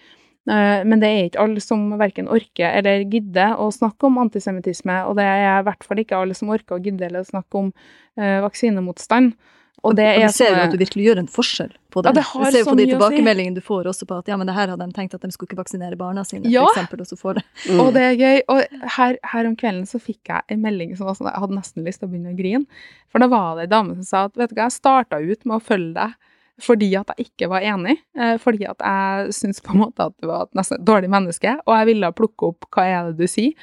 [0.48, 5.03] Eh, Men det er ikke alle som verken orker eller gidder å snakke om antisemittisme,
[5.09, 7.72] og det er i hvert fall ikke alle som orker å gidde eller snakke om
[8.16, 9.35] eh, vaksinemotstand.
[9.87, 12.11] Og det er du ser jo at du virkelig gjør en forskjell på det.
[12.11, 14.27] Ja, det har du ser jo så på de tilbakemeldingene du får også på at
[14.27, 16.64] ja, men det her hadde de tenkt at de skulle ikke vaksinere barna sine, Ja.
[16.66, 17.44] for eksempel, og så får det.
[17.68, 17.81] Mm.
[17.85, 18.40] Og det er gøy.
[18.48, 21.59] Og her, her om kvelden så fikk jeg en melding som var sånn Jeg hadde
[21.61, 22.66] nesten lyst til å begynne å grine.
[23.12, 25.46] For da var det ei dame som sa at vet du hva, jeg starta ut
[25.46, 26.18] med å følge deg
[26.62, 27.97] fordi at jeg ikke var enig.
[28.18, 31.57] Eh, fordi at jeg syntes på en måte at du var et nesten dårlig menneske,
[31.66, 33.55] og jeg ville plukke opp hva er det du sier.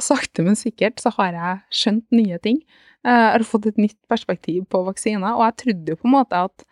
[0.00, 2.60] Sakte, men sikkert så har jeg skjønt nye ting.
[3.04, 6.16] Eh, Jeg har fått et nytt perspektiv på vaksiner, og jeg trodde jo på en
[6.16, 6.64] måte at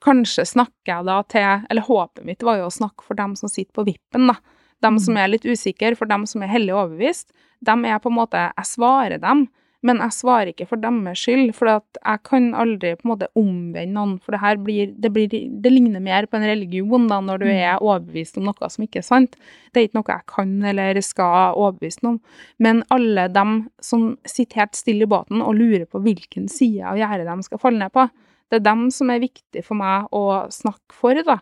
[0.00, 3.48] kanskje snakker jeg da til Eller håpet mitt var jo å snakke for dem som
[3.52, 4.38] sitter på vippen, da.
[4.82, 7.34] Dem som er litt usikre, for dem som er hellig overbevist.
[7.60, 9.48] Dem er på en måte Jeg svarer dem,
[9.86, 13.94] men jeg svarer ikke for deres skyld, for jeg kan aldri på en måte omvende
[13.94, 17.40] noen, for det her blir det, blir det ligner mer på en religion da, når
[17.40, 19.38] du er overbevist om noe som ikke er sant.
[19.72, 22.40] Det er ikke noe jeg kan eller skal overbevise noen om.
[22.60, 27.00] Men alle dem som sitter helt stille i båten og lurer på hvilken side av
[27.00, 28.04] gjerdet de skal falle ned på,
[28.50, 31.38] det er dem som er viktig for meg å snakke for, da.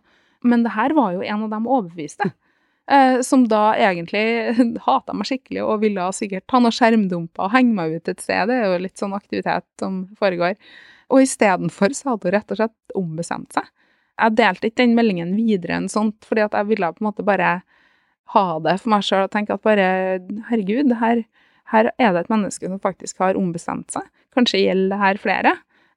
[0.46, 2.31] Men det her var jo en av dem overbeviste.
[2.88, 4.55] Eh, som da egentlig
[4.87, 8.48] hata meg skikkelig og ville sikkert ta noen skjermdumper og henge meg ut et sted.
[8.48, 10.57] Det er jo litt sånn aktivitet som foregår.
[11.12, 13.68] Og istedenfor så hadde hun rett og slett ombestemt seg.
[14.18, 17.24] jeg delte ikke den meldingen videre enn sånt, fordi at jeg ville på en måte
[17.27, 17.51] bare
[18.35, 19.87] ha det for meg sjøl og tenke at bare
[20.48, 21.22] herregud, her,
[21.72, 24.09] her er det et menneske som faktisk har ombestemt seg.
[24.37, 25.55] Kanskje gjelder det her flere.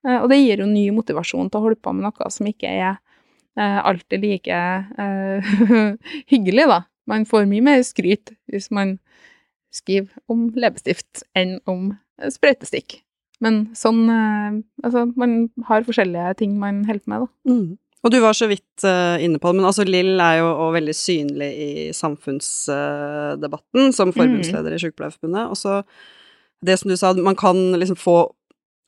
[0.08, 2.72] Eh, og det gir jo ny motivasjon til å holde på med noe som ikke
[2.72, 3.00] er
[3.60, 5.54] alltid like eh,
[6.32, 6.82] hyggelig, da.
[7.10, 8.98] Man får mye mer skryt hvis man
[9.74, 13.02] skriver om leppestift enn om sprøytestikk.
[13.42, 17.52] Men sånn Altså, man har forskjellige ting man holder på med, da.
[17.52, 17.80] Mm.
[18.02, 20.74] Og du var så vidt uh, inne på det, men altså Lill er jo også
[20.74, 24.16] veldig synlig i samfunnsdebatten uh, som mm.
[24.18, 25.52] forbundsleder i Sykepleierforbundet.
[25.54, 25.82] Og så
[26.66, 28.18] det som du sa, man kan liksom få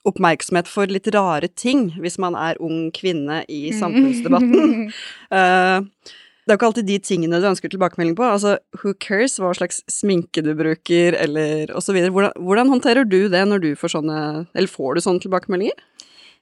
[0.08, 4.90] oppmerksomhet for litt rare ting hvis man er ung kvinne i samfunnsdebatten.
[5.32, 6.12] uh,
[6.44, 8.28] det er jo ikke alltid de tingene du ønsker tilbakemelding på.
[8.28, 12.12] Altså, who cares hva slags sminke du bruker, eller videre.
[12.12, 14.20] Hvordan, hvordan håndterer du det når du får sånne
[14.52, 15.80] Eller får du sånne tilbakemeldinger?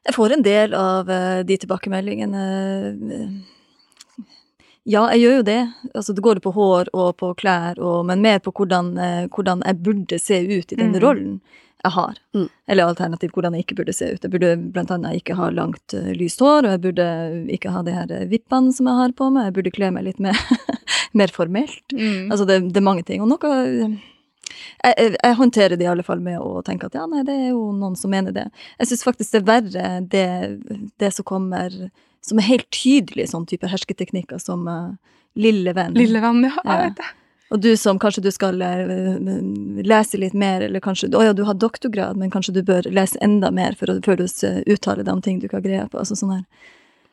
[0.02, 2.46] Jeg får en del av uh, de tilbakemeldingene.
[4.90, 5.62] Ja, jeg gjør jo det.
[5.94, 8.96] Altså, det går på hår og på klær, og, men mer på hvordan,
[9.30, 11.04] hvordan, jeg burde se ut i den mm.
[11.06, 11.36] rollen
[11.82, 12.20] jeg har.
[12.38, 12.48] Mm.
[12.72, 14.24] Eller alternativt hvordan jeg ikke burde se ut.
[14.24, 17.10] Jeg burde annet ikke ha langt, uh, lyst hår, og jeg burde
[17.58, 19.50] ikke ha de her vippene som jeg har på meg.
[19.50, 20.38] Jeg burde kle meg litt mer,
[21.20, 21.84] mer formelt.
[21.94, 22.32] Mm.
[22.32, 23.24] Altså, det, det, er mange ting.
[23.24, 27.06] Og noe jeg, jeg, jeg, håndterer det i alle fall med å tenke at ja,
[27.10, 28.48] nei, det er jo noen som mener det.
[28.82, 30.28] Jeg syns faktisk det er verre det,
[31.00, 31.76] det, som kommer
[32.26, 34.94] som er helt tydelig sånn type hersketeknikker som uh,
[35.40, 35.96] lille venn.
[35.98, 36.54] Lille venn, ja.
[36.66, 37.10] Jeg vet det.
[37.52, 39.16] Og du som kanskje du skal uh,
[39.84, 43.20] lese litt mer, eller kanskje Å ja, du har doktorgrad, men kanskje du bør lese
[43.24, 44.28] enda mer å, før du
[44.72, 46.00] uttaler deg om ting du ikke har greie på.
[46.00, 46.46] Altså sånn her.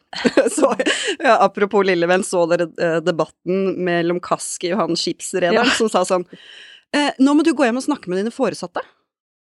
[0.56, 0.72] så,
[1.18, 5.76] ja, apropos Lillevenn, så dere debatten mellom Kaski og han skipsrederen ja.
[5.76, 6.24] som sa sånn
[6.96, 8.80] eh, Nå må du gå hjem og snakke med dine foresatte.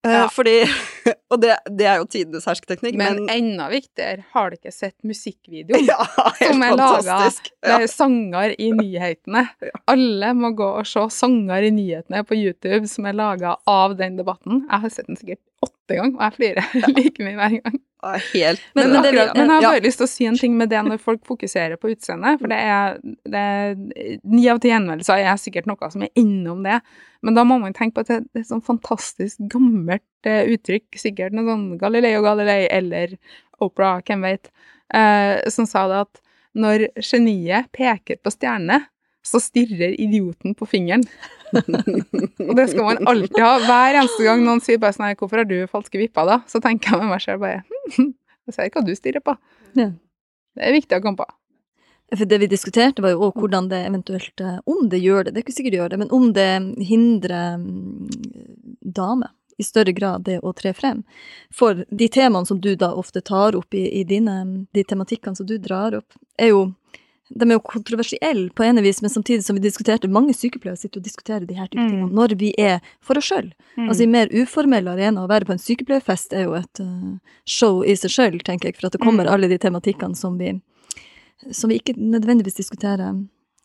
[0.08, 0.30] Eh, ja.
[0.32, 0.64] Fordi
[1.34, 4.96] Og det, det, er jo tidenes hersketeknikk, men, men enda viktigere, har du ikke sett
[5.06, 6.00] musikkvideoen ja,
[6.40, 7.90] som er laga med ja.
[7.92, 9.44] sanger i nyhetene?
[9.92, 14.18] Alle må gå og se sanger i nyhetene på YouTube som er laga av den
[14.20, 14.64] debatten.
[14.70, 17.80] Jeg har sett den sikkert åtte ganger, og jeg flirer like mye hver gang.
[18.00, 18.62] Helt.
[18.74, 20.80] Men, men, det, men, jeg har bare lyst til å si en ting med det
[20.88, 23.76] når folk fokuserer på utseendet, for det er
[24.24, 26.80] Ni av ti henvendelser er sikkert noe som er innom det,
[27.26, 30.44] men da må man tenke på at det, det er et sånn fantastisk gammelt uh,
[30.48, 33.18] uttrykk, sikkert noe sånn Galileo Galilei eller
[33.60, 34.48] Opera, hvem vet,
[34.96, 36.24] uh, som sa det at
[36.60, 38.86] når geniet peker på stjernene,
[39.26, 41.04] så stirrer idioten på fingeren.
[41.56, 43.56] og det skal man alltid ha.
[43.66, 46.40] Hver eneste gang noen sier bare sånn 'Hvorfor har du falske vipper', da?
[46.48, 47.64] Så tenker jeg med meg selv bare
[47.98, 48.14] hm,
[48.48, 49.36] Jeg ser hva du stirrer på.
[49.76, 49.92] Ja.
[50.56, 51.28] Det er viktig å komme på.
[52.18, 55.34] For det vi diskuterte, var jo òg hvordan det eventuelt eh, Om det gjør det,
[55.34, 56.50] det er ikke sikkert det gjør det, men om det
[56.90, 58.08] hindrer mm,
[58.82, 61.04] damer i større grad det å tre frem.
[61.52, 65.46] For de temaene som du da ofte tar opp i, i dine, de tematikkene som
[65.46, 66.62] du drar opp, er jo
[67.30, 71.02] de er jo kontroversielle på ene vis, men samtidig som vi diskuterte, mange sykepleiere sitter
[71.02, 71.90] og diskuterer de her type mm.
[71.92, 73.52] tingene når vi er for oss sjøl.
[73.76, 73.86] Mm.
[73.86, 77.84] Altså i mer uformelle arenaer, å være på en sykepleierfest er jo et uh, show
[77.86, 79.34] i seg sjøl, tenker jeg, for at det kommer mm.
[79.36, 80.56] alle de tematikkene som vi,
[81.54, 83.14] som vi ikke nødvendigvis diskuterer.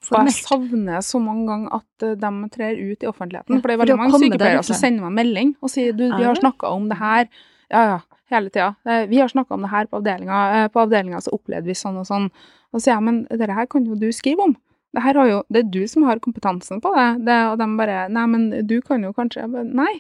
[0.05, 0.37] Formelt.
[0.37, 3.63] Jeg savner så mange ganger at uh, de trer ut i offentligheten.
[3.63, 6.37] for det er veldig mange sykepleiere som sender meg melding og sier du, vi har
[6.37, 7.33] snakka om det her.
[7.73, 8.75] Ja, ja, hele tida.
[9.09, 10.41] Vi har snakka om det her på avdelinga.
[10.57, 12.31] Eh, på avdelinga så opplevde vi sånn og sånn.
[12.73, 14.57] Og så sier jeg, men dette her kan jo du skrive om.
[14.95, 17.09] Det, her har jo, det er du som har kompetansen på det.
[17.27, 17.41] det.
[17.51, 19.95] Og de bare Nei, men du kan jo kanskje Nei.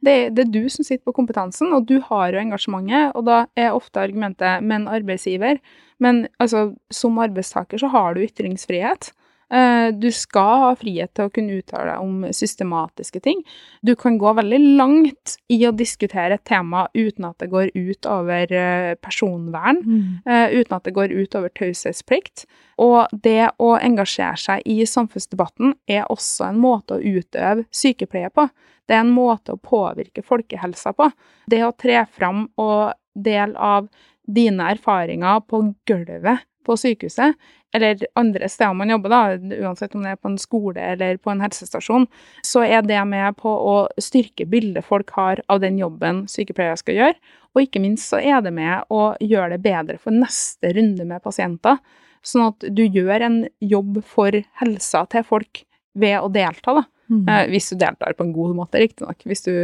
[0.00, 3.12] Det, det, er du som sitter på kompetansen, og du har jo engasjementet.
[3.18, 5.60] Og da er ofte argumentet 'men arbeidsgiver'.
[6.00, 9.12] Men altså, som arbeidstaker så har du ytringsfrihet.
[9.50, 13.40] Eh, du skal ha frihet til å kunne uttale deg om systematiske ting.
[13.82, 18.06] Du kan gå veldig langt i å diskutere et tema uten at det går ut
[18.06, 20.02] over eh, personvern, mm.
[20.30, 22.44] Eh, uten at det går ut over taushetsplikt.
[22.80, 28.46] Og det å engasjere seg i samfunnsdebatten er også en måte å utøve sykepleie på.
[28.86, 31.10] Det er en måte å påvirke folkehelsa på.
[31.50, 33.90] Det å tre fram og dele av
[34.30, 37.36] dine erfaringer på gulvet på sykehuset,
[37.74, 41.30] eller andre steder man jobber, da, uansett om det er på en skole eller på
[41.30, 42.06] en helsestasjon,
[42.46, 46.98] så er det med på å styrke bildet folk har av den jobben sykepleiere skal
[46.98, 47.34] gjøre.
[47.54, 51.22] Og ikke minst så er det med å gjøre det bedre for neste runde med
[51.22, 51.78] pasienter.
[52.26, 55.62] Sånn at du gjør en jobb for helsa til folk
[55.98, 56.86] ved å delta, da.
[57.10, 57.22] Mm.
[57.26, 59.24] Eh, hvis du deltar på en god måte, riktignok.
[59.26, 59.54] Hvis du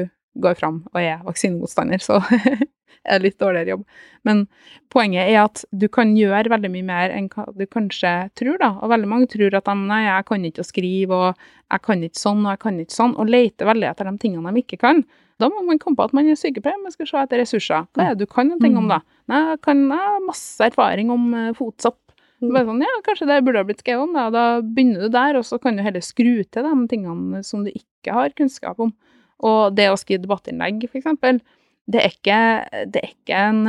[0.42, 2.20] går fram og er vaksinemotstander, så
[3.10, 3.84] er litt dårligere jobb.
[4.26, 4.44] Men
[4.92, 8.72] poenget er at du kan gjøre veldig mye mer enn hva du kanskje tror, da.
[8.80, 12.08] Og veldig mange tror at de nei, jeg kan ikke å skrive, og jeg kan
[12.08, 14.80] ikke sånn, og jeg kan ikke sånn, og leter veldig etter de tingene de ikke
[14.82, 15.04] kan.
[15.40, 17.84] Da må man komme på at man er sykepleier, man skal se etter ressurser.
[17.92, 19.02] Hva er det du kan en ting om, da?
[19.28, 21.98] Nei, jeg kan jeg har masse erfaring om uh, fotsopp.
[22.40, 22.50] Mm.
[22.52, 24.26] Bare sånn, ja, kanskje det burde ha blitt skrevet om, da.
[24.32, 27.72] Da begynner du der, og så kan du heller skru til de tingene som du
[27.72, 28.94] ikke har kunnskap om.
[29.44, 31.40] Og det å skrive debattinnlegg, eksempel,
[31.86, 32.38] det er ikke,
[32.90, 33.60] det er ikke en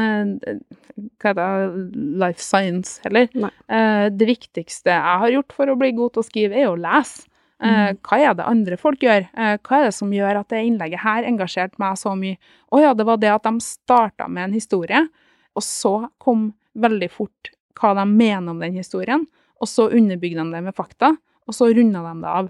[1.22, 3.28] hva heter det, life science heller.
[3.38, 3.52] Nei.
[3.70, 6.78] Eh, Det viktigste jeg har gjort for å bli god til å skrive, er å
[6.80, 7.28] lese.
[7.62, 7.98] Eh, Mm.
[8.06, 9.28] Hva er det andre folk gjør?
[9.34, 12.38] Eh, Hva er det som gjør at det innlegget her engasjerte meg så mye?
[12.72, 15.08] Å ja, det var det at de starta med en historie,
[15.56, 17.50] og så kom veldig fort
[17.80, 19.26] hva de mener om den historien,
[19.60, 22.50] og så underbygde de det med fakta, og så runda de det av.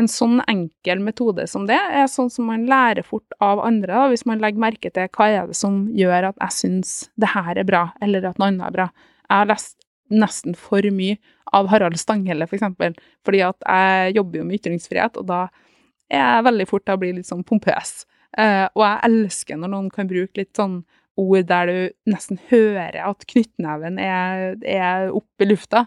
[0.00, 4.08] En sånn enkel metode som det er sånn som man lærer fort av andre, da,
[4.10, 7.60] hvis man legger merke til hva er det som gjør at jeg syns det her
[7.60, 8.88] er bra, eller at noe annet er bra.
[9.28, 11.16] Jeg har lest nesten for mye
[11.54, 15.44] av Harald Stanghelle, for eksempel, fordi at jeg jobber jo med ytringsfrihet, og da
[16.12, 18.02] er jeg veldig fort til å bli litt sånn pompøs.
[18.38, 20.82] Eh, og jeg elsker når noen kan bruke litt sånn
[21.20, 25.84] ord der du nesten hører at knyttneven er, er opp i lufta.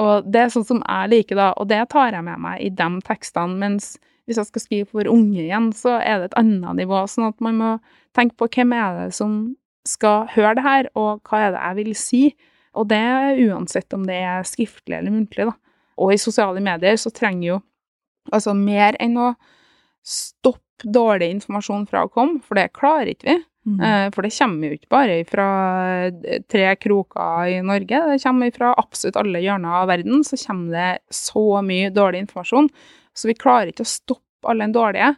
[0.00, 2.70] Og det er sånn som jeg liker, da, og det tar jeg med meg i
[2.72, 3.58] de tekstene.
[3.60, 7.02] Mens hvis jeg skal skrive for unge igjen, så er det et annet nivå.
[7.10, 7.72] Sånn at man må
[8.16, 9.36] tenke på hvem er det som
[9.88, 12.22] skal høre det her, og hva er det jeg vil si.
[12.78, 13.02] Og det
[13.44, 15.56] uansett om det er skriftlig eller muntlig, da.
[16.00, 17.58] Og i sosiale medier så trenger jo
[18.32, 19.32] altså mer enn å
[20.06, 23.34] stoppe dårlig informasjon fra å komme, for det klarer ikke vi.
[23.62, 23.80] Mm.
[23.80, 25.48] Eh, For det kommer jo ikke bare fra
[26.50, 31.14] tre kroker i Norge, det kommer fra absolutt alle hjørner av verden, så kommer det
[31.14, 32.70] så mye dårlig informasjon.
[33.14, 35.12] Så vi klarer ikke å stoppe all den dårlige,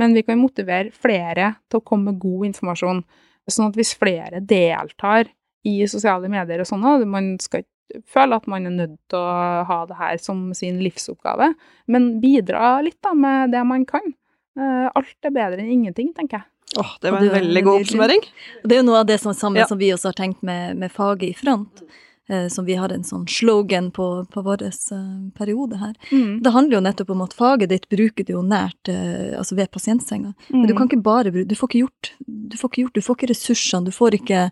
[0.00, 3.02] men vi kan motivere flere til å komme med god informasjon.
[3.50, 5.28] Sånn at hvis flere deltar
[5.66, 9.64] i sosiale medier og sånn, man skal ikke føle at man er nødt til å
[9.66, 11.50] ha det her som sin livsoppgave,
[11.90, 14.14] men bidra litt da med det man kan.
[14.56, 16.46] Eh, Alt er bedre enn ingenting, tenker jeg.
[16.78, 18.20] Åh, det var en det var veldig god oppsummering.
[18.62, 19.66] Det er jo noe av det som, samme Ja.
[19.66, 21.82] som vi også har tenkt med, med faget i front,
[22.28, 25.00] eh, som vi har en sånn slogan på, på vår eh,
[25.34, 25.96] periode her.
[26.12, 26.42] Mm.
[26.44, 29.72] Det handler jo nettopp om at faget ditt bruker du jo nært, eh, altså ved
[29.74, 30.32] pasientsenga.
[30.48, 33.02] Men du kan ikke bare bruke, du får ikke gjort, du får ikke gjort, du
[33.02, 34.46] får ikke ressursene, du får ikke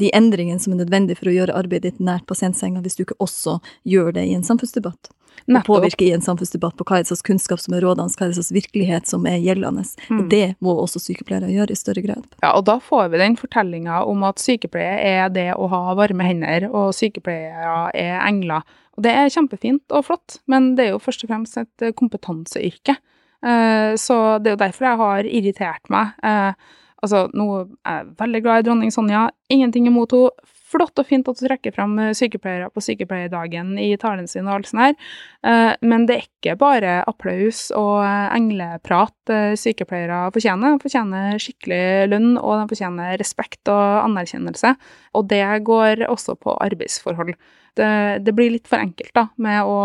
[0.00, 3.20] de endringene som er nødvendige for å gjøre arbeidet ditt nært pasientsenga, hvis du ikke
[3.20, 5.12] også gjør det i en samfunnsdebatt.
[5.48, 8.12] Og å påvirke i en samfunnsdebatt på hva er det slags kunnskap som er rådende,
[8.16, 9.84] hva er det slags virkelighet som er gjeldende.
[10.10, 10.24] Mm.
[10.32, 12.26] Det må også sykepleiere gjøre i større grad.
[12.42, 16.26] Ja, og da får vi den fortellinga om at sykepleie er det å ha varme
[16.26, 18.66] hender, og sykepleiere er engler.
[18.98, 22.98] Og det er kjempefint og flott, men det er jo først og fremst et kompetanseyrke.
[23.40, 26.14] Eh, Så det er jo derfor jeg har irritert meg.
[26.22, 27.46] Eh, Altså, nå
[27.88, 30.48] er jeg veldig glad i dronning Sonja, ingenting imot henne.
[30.70, 34.60] Flott og fint at du trekker frem eh, sykepleiere på sykepleierdagen i talen sin og
[34.60, 34.94] alt sånt her,
[35.40, 40.74] Eh, men det er ikke bare applaus og eh, engleprat sykepleiere fortjener.
[40.76, 44.74] De fortjener skikkelig lønn, og de fortjener respekt og anerkjennelse.
[45.16, 47.32] Og det går også på arbeidsforhold.
[47.80, 47.90] Det,
[48.26, 49.80] det blir litt for enkelt da, med å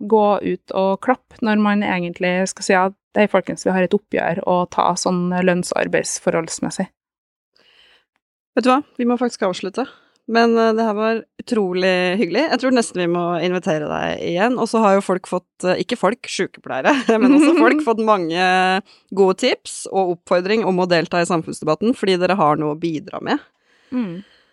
[0.00, 3.94] gå ut og klappe når man egentlig skal si at hei, folkens, vi har et
[3.94, 6.88] oppgjør å ta sånn lønns- og arbeidsforholdsmessig.
[8.56, 9.86] Vet du hva, vi må faktisk avslutte.
[10.28, 12.44] Men eh, det her var utrolig hyggelig.
[12.52, 14.58] Jeg tror nesten vi må invitere deg igjen.
[14.60, 18.44] Og så har jo folk fått, eh, ikke folk, sykepleiere, men også folk fått mange
[19.16, 23.22] gode tips og oppfordring om å delta i samfunnsdebatten, fordi dere har noe å bidra
[23.24, 23.40] med.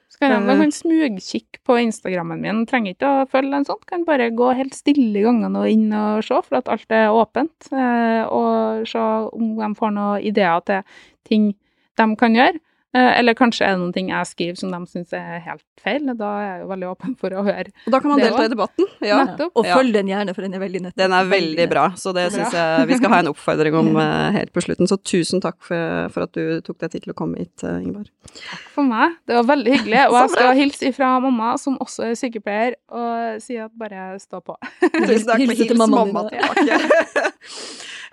[0.10, 0.46] Skal jeg, Eh.
[0.48, 2.66] da kan smugkikke på Instagrammen min.
[2.66, 3.82] Trenger ikke å følge en sånn.
[3.86, 7.12] Kan bare gå helt stille i gangene og inn og se, for at alt er
[7.14, 7.68] åpent.
[7.70, 10.82] Eh, og se om de får noen ideer til
[11.28, 11.52] ting
[12.00, 12.58] de kan gjøre.
[12.96, 16.06] Eh, eller kanskje er det noen ting jeg skriver som de syns er helt feil.
[16.18, 17.74] Da er jeg jo veldig åpen for å høre.
[17.86, 18.86] Og da kan man delta var- i debatten.
[19.04, 19.18] Ja.
[19.26, 19.52] Nettopp.
[19.60, 21.02] Og følg den gjerne, for den er veldig nettopp.
[21.04, 24.32] Den er veldig bra, så det syns jeg vi skal ha en oppfordring om eh,
[24.40, 24.88] helt på slutten.
[24.88, 28.08] Så tusen takk for, for at du tok deg tid til å komme hit, Ingeborg.
[28.32, 29.18] Takk For meg.
[29.28, 30.02] Det var veldig hyggelig.
[30.10, 34.40] Og jeg skal hilse ifra mamma, som også er sykepleier, og si at bare stå
[34.48, 34.56] på.
[34.96, 35.44] Tusen takk.
[35.44, 36.80] Hilse Hils til mamma tilbake.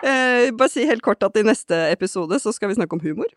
[0.05, 3.31] Eh, bare si helt kort at i neste episode så skal vi snakke om humor.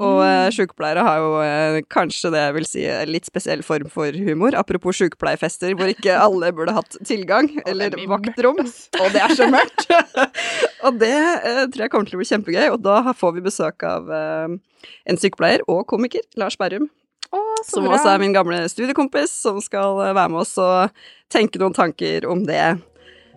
[0.00, 0.52] Og mm.
[0.56, 4.56] sykepleiere har jo eh, kanskje det jeg vil si en litt spesiell form for humor.
[4.56, 8.62] Apropos sykepleierfester hvor ikke alle burde hatt tilgang, eller er vaktrom.
[8.64, 9.90] Og det er så mørkt!
[10.86, 12.70] og det eh, tror jeg kommer til å bli kjempegøy.
[12.72, 14.56] Og da får vi besøk av eh,
[15.04, 16.88] en sykepleier og komiker, Lars Berrum.
[17.30, 17.94] Å, Som bra.
[17.98, 22.26] også er min gamle studiekompis, som skal eh, være med oss og tenke noen tanker
[22.30, 22.80] om det.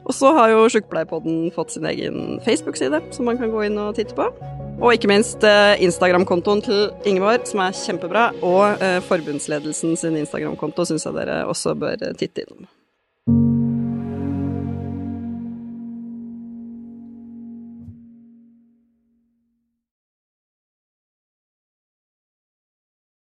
[0.03, 3.95] Og så har jo Sjukepleierpodden fått sin egen Facebook-side, som man kan gå inn og
[3.99, 4.27] titte på.
[4.83, 8.25] Og ikke minst eh, Instagram-kontoen til Ingeborg, som er kjempebra.
[8.43, 12.67] Og eh, forbundsledelsen sin Instagram-konto syns jeg dere også bør eh, titte innom.